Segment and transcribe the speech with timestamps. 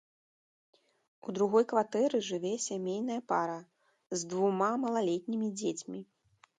[1.27, 3.61] У другой кватэры жыве сямейная пара
[4.19, 5.99] з двума малалетнімі дзецьмі.